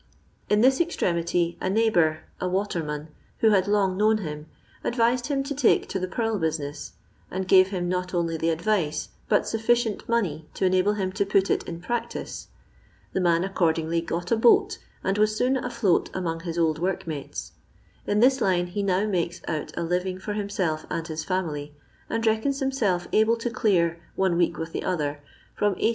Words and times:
In 0.49 0.61
this 0.61 0.81
extremity 0.81 1.59
a 1.61 1.69
neighbour, 1.69 2.21
a 2.39 2.49
waterman, 2.49 3.09
who 3.41 3.51
had 3.51 3.67
long 3.67 3.95
known 3.97 4.17
him, 4.17 4.47
advised 4.83 5.27
him 5.27 5.43
to 5.43 5.53
take 5.53 5.87
to 5.89 5.99
the 5.99 6.07
purl 6.07 6.39
business, 6.39 6.93
and 7.29 7.47
gave 7.47 7.67
him 7.67 7.87
not 7.87 8.11
only 8.11 8.35
the 8.35 8.49
advice, 8.49 9.09
but 9.29 9.47
sufficient 9.47 10.09
money 10.09 10.47
to 10.55 10.65
enable 10.65 10.93
him 10.95 11.11
to 11.11 11.23
put 11.23 11.51
it 11.51 11.61
in 11.65 11.79
practice. 11.81 12.47
The 13.13 13.21
man 13.21 13.43
accordingly 13.43 14.01
got 14.01 14.31
a 14.31 14.35
boat, 14.37 14.79
and 15.03 15.19
was 15.19 15.35
soon 15.35 15.55
afloat 15.55 16.09
among 16.15 16.39
his 16.39 16.57
old 16.57 16.79
workmates. 16.79 17.51
In 18.07 18.21
this 18.21 18.41
line 18.41 18.65
he 18.73 18.81
now 18.81 19.05
makes 19.05 19.39
ont 19.47 19.71
a 19.77 19.83
living 19.83 20.17
for 20.17 20.33
himself 20.33 20.83
and 20.89 21.07
his 21.07 21.23
family, 21.23 21.75
and 22.09 22.25
reckons 22.25 22.59
himself 22.59 23.07
able 23.13 23.37
to 23.37 23.51
clear, 23.51 23.99
one 24.15 24.35
week 24.35 24.57
with 24.57 24.71
the 24.73 24.83
other, 24.83 25.19
from 25.53 25.75
18s. 25.75 25.89